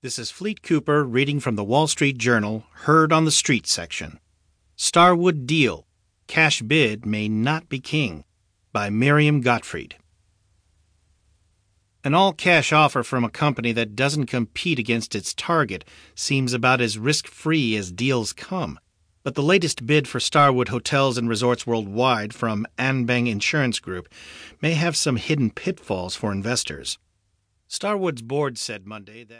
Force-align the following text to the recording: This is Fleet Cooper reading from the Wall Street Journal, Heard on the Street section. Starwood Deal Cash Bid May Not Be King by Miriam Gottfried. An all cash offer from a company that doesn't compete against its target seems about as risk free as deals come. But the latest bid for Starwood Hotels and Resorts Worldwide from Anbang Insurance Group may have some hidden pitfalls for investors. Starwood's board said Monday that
This 0.00 0.16
is 0.16 0.30
Fleet 0.30 0.62
Cooper 0.62 1.02
reading 1.02 1.40
from 1.40 1.56
the 1.56 1.64
Wall 1.64 1.88
Street 1.88 2.18
Journal, 2.18 2.62
Heard 2.82 3.12
on 3.12 3.24
the 3.24 3.32
Street 3.32 3.66
section. 3.66 4.20
Starwood 4.76 5.44
Deal 5.44 5.88
Cash 6.28 6.62
Bid 6.62 7.04
May 7.04 7.28
Not 7.28 7.68
Be 7.68 7.80
King 7.80 8.22
by 8.72 8.90
Miriam 8.90 9.40
Gottfried. 9.40 9.96
An 12.04 12.14
all 12.14 12.32
cash 12.32 12.72
offer 12.72 13.02
from 13.02 13.24
a 13.24 13.28
company 13.28 13.72
that 13.72 13.96
doesn't 13.96 14.26
compete 14.26 14.78
against 14.78 15.16
its 15.16 15.34
target 15.34 15.84
seems 16.14 16.52
about 16.52 16.80
as 16.80 16.96
risk 16.96 17.26
free 17.26 17.74
as 17.74 17.90
deals 17.90 18.32
come. 18.32 18.78
But 19.24 19.34
the 19.34 19.42
latest 19.42 19.84
bid 19.84 20.06
for 20.06 20.20
Starwood 20.20 20.68
Hotels 20.68 21.18
and 21.18 21.28
Resorts 21.28 21.66
Worldwide 21.66 22.32
from 22.32 22.68
Anbang 22.78 23.28
Insurance 23.28 23.80
Group 23.80 24.08
may 24.62 24.74
have 24.74 24.96
some 24.96 25.16
hidden 25.16 25.50
pitfalls 25.50 26.14
for 26.14 26.30
investors. 26.30 26.98
Starwood's 27.70 28.22
board 28.22 28.56
said 28.56 28.86
Monday 28.86 29.24
that 29.24 29.36